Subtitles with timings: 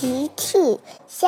[0.00, 0.56] 奇趣
[1.08, 1.26] 虾，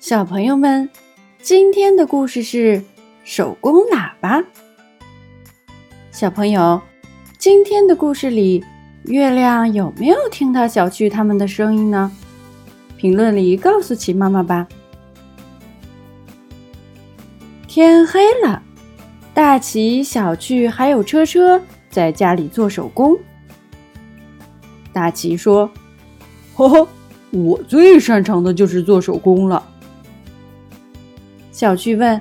[0.00, 0.90] 小朋友们，
[1.40, 2.82] 今天的故事是
[3.22, 4.42] 手工喇叭。
[6.10, 6.82] 小朋友，
[7.38, 8.64] 今天的故事里，
[9.04, 12.10] 月亮有没有听到小趣他们的声音呢？
[12.96, 14.66] 评论里告诉奇妈妈吧。
[17.68, 18.60] 天黑了，
[19.32, 23.16] 大奇、小趣还有车车在家里做手工。
[24.96, 25.70] 大奇说
[26.56, 26.88] ：“呵呵，
[27.30, 29.62] 我最擅长的就是做手工了。”
[31.52, 32.18] 小趣问：“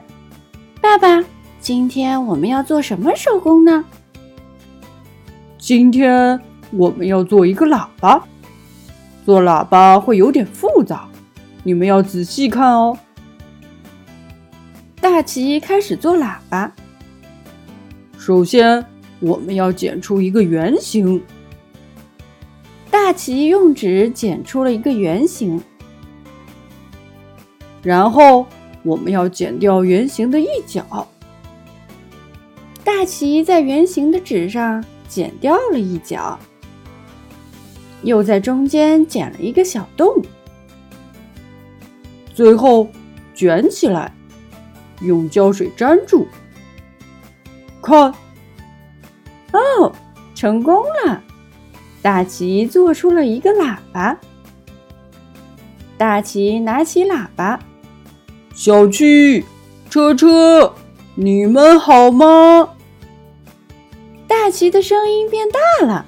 [0.81, 1.23] 爸爸，
[1.61, 3.85] 今天我们要做什么手工呢
[5.57, 6.37] ？”“今天
[6.71, 8.21] 我们要做一个喇叭。
[9.25, 11.07] 做喇叭会有点复杂，
[11.63, 12.99] 你们要仔细看哦。”
[14.99, 16.69] 大奇开始做喇叭。
[18.17, 18.85] 首先，
[19.21, 21.23] 我们要剪出一个圆形。
[23.05, 25.61] 大奇用纸剪出了一个圆形，
[27.83, 28.47] 然后
[28.81, 31.07] 我们要剪掉圆形的一角。
[32.83, 36.39] 大奇在圆形的纸上剪掉了一角，
[38.01, 40.19] 又在中间剪了一个小洞，
[42.33, 42.89] 最后
[43.35, 44.11] 卷起来，
[45.01, 46.27] 用胶水粘住。
[47.83, 48.11] 看，
[49.51, 49.93] 哦，
[50.33, 51.23] 成功了！
[52.05, 54.15] 大奇做出了一个喇叭。
[55.97, 57.59] 大奇拿起喇叭，
[58.53, 59.43] 小趣、
[59.89, 60.75] 车车，
[61.15, 62.69] 你们好吗？
[64.27, 66.05] 大奇的声音变大了，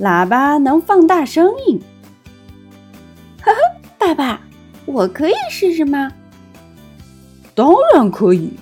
[0.00, 1.78] 喇叭能放大声音。
[3.42, 3.58] 呵呵，
[3.98, 4.40] 爸爸，
[4.86, 6.10] 我可以试试吗？
[7.54, 8.54] 当然可以。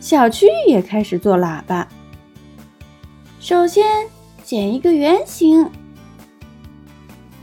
[0.00, 1.88] 小区也开始做喇叭。
[3.40, 4.06] 首先。
[4.52, 5.66] 剪一个圆形，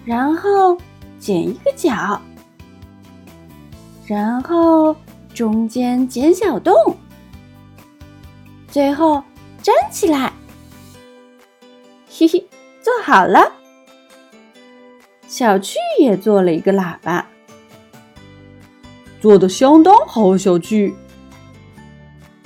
[0.05, 0.77] 然后
[1.17, 2.21] 剪一个角，
[4.05, 4.95] 然后
[5.33, 6.71] 中间剪小洞，
[8.67, 9.23] 最后
[9.63, 10.31] 粘起来。
[12.07, 12.47] 嘿嘿，
[12.79, 13.53] 做好了。
[15.27, 17.25] 小趣也做了一个喇叭，
[19.19, 20.37] 做的相当好。
[20.37, 20.93] 小趣，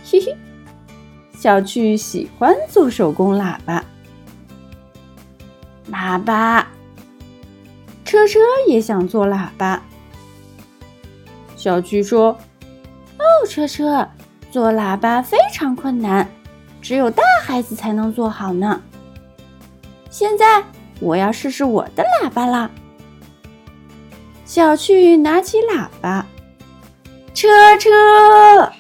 [0.06, 0.38] 嘿嘿，
[1.38, 3.84] 小趣喜欢做手工喇叭。
[5.94, 6.68] 喇叭，
[8.04, 9.80] 车车也想做喇叭。
[11.56, 12.36] 小趣说
[13.20, 14.10] ：“哦，车车，
[14.50, 16.28] 做喇叭非常困难，
[16.82, 18.82] 只有大孩子才能做好呢。
[20.10, 20.64] 现在
[21.00, 22.72] 我要试试我的喇叭啦。”
[24.46, 26.26] 小趣拿起喇叭，
[27.36, 28.72] 车车，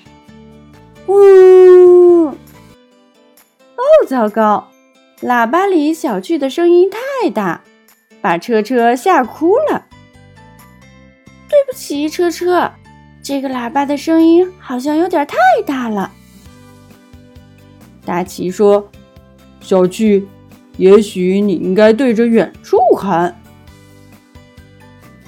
[1.05, 2.25] 呜！
[2.25, 4.67] 哦，糟糕！
[5.21, 7.61] 喇叭里小趣的声音太太大，
[8.19, 9.85] 把车车吓哭了。
[11.47, 12.69] 对不起，车车，
[13.21, 16.11] 这个喇叭的声音好像有点太大了。
[18.05, 18.91] 大奇说
[19.63, 20.27] ：“小趣，
[20.75, 23.33] 也许你应该对着远处喊。”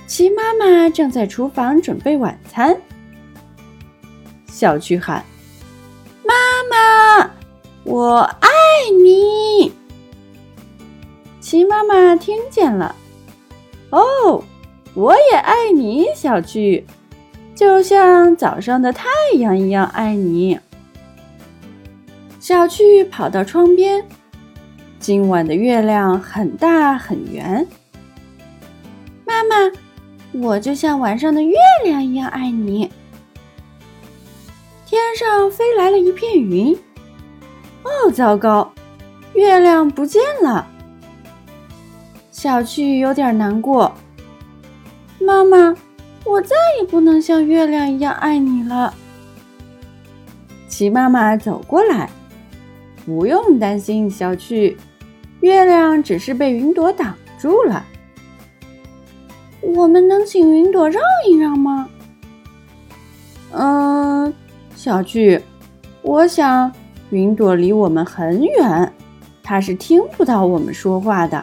[0.05, 2.77] 奇妈妈正在厨房准备晚餐。
[4.47, 5.23] 小趣喊
[6.27, 6.33] ：“妈
[6.69, 7.31] 妈，
[7.85, 8.49] 我爱
[9.01, 9.71] 你。”
[11.45, 12.95] 鸡妈妈听见了，
[13.91, 14.43] 哦，
[14.95, 16.83] 我也爱你，小趣，
[17.53, 20.59] 就像早上的太阳一样爱你。
[22.39, 24.03] 小趣跑到窗边，
[24.99, 27.67] 今晚的月亮很大很圆。
[29.23, 29.71] 妈妈，
[30.41, 32.91] 我就像晚上的月亮一样爱你。
[34.87, 36.75] 天上飞来了一片云，
[37.83, 38.73] 哦，糟糕，
[39.35, 40.71] 月亮不见了。
[42.35, 43.89] 小趣有点难过。
[45.21, 45.73] 妈妈，
[46.25, 48.93] 我再也不能像月亮一样爱你了。
[50.67, 52.09] 齐妈妈走过来，
[53.05, 54.77] 不用担心，小趣，
[55.39, 57.85] 月亮只是被云朵挡住了。
[59.61, 61.87] 我们能请云朵让一让吗？
[63.53, 64.33] 嗯，
[64.75, 65.41] 小趣，
[66.01, 66.69] 我想
[67.11, 68.93] 云朵离我们很远，
[69.41, 71.41] 它是听不到我们说话的。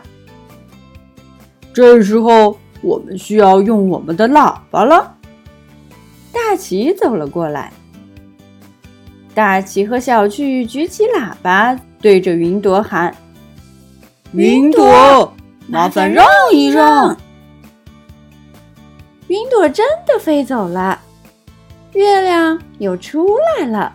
[1.73, 5.17] 这时候，我们需要用我们的喇叭了。
[6.33, 7.73] 大奇走了过来，
[9.35, 13.15] 大奇和小趣举起喇叭，对着云朵喊
[14.33, 15.33] ：“云朵，
[15.67, 17.17] 麻烦让一让。”
[19.29, 21.01] 云朵真的飞走了，
[21.93, 23.27] 月亮又出
[23.59, 23.95] 来了。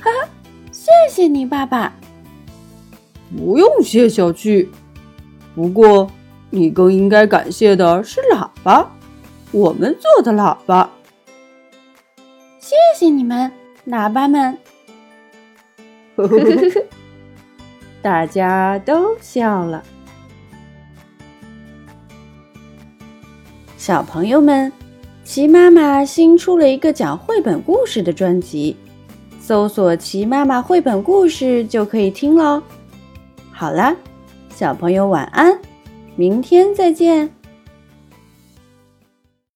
[0.00, 0.28] 哈哈，
[0.72, 1.92] 谢谢你，爸爸。
[3.36, 4.68] 不用谢，小趣。
[5.54, 6.10] 不过，
[6.50, 8.88] 你更应该感谢的是喇叭，
[9.52, 10.90] 我们做的喇叭。
[12.58, 13.50] 谢谢你们，
[13.86, 14.56] 喇叭们！
[18.02, 19.82] 大家都笑了。
[23.76, 24.72] 小朋友们，
[25.24, 28.76] 齐妈妈新出了一个讲绘本故事的专辑，
[29.40, 32.62] 搜索“齐妈妈绘本故事”就可以听喽。
[33.50, 33.96] 好啦，
[34.58, 35.56] 小朋友晚安，
[36.16, 37.37] 明天再见。